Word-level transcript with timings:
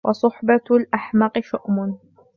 وَصُحْبَةُ 0.03 0.61
الْأَحْمَقِ 0.71 1.37
شُؤْمٌ 1.39 1.97